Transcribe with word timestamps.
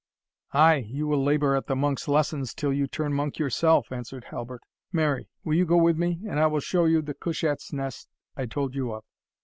"Ay! 0.51 0.77
you 0.77 1.05
will 1.05 1.23
labour 1.23 1.55
at 1.55 1.67
the 1.67 1.75
monk's 1.75 2.07
lessons 2.07 2.55
till 2.55 2.73
you 2.73 2.87
turn 2.87 3.13
monk 3.13 3.37
yourself," 3.37 3.91
answered 3.91 4.23
Halbert. 4.31 4.63
"Mary, 4.91 5.29
will 5.43 5.53
you 5.53 5.63
go 5.67 5.77
with 5.77 5.95
me, 5.95 6.21
and 6.27 6.39
I 6.39 6.47
will 6.47 6.59
show 6.59 6.85
you 6.85 7.03
the 7.03 7.13
cushat's 7.13 7.71
nest 7.71 8.09
I 8.35 8.47
told 8.47 8.73
you 8.73 8.93
of?" 8.93 9.03